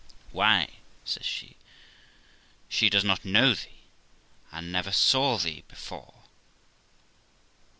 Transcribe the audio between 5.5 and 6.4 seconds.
be fore.'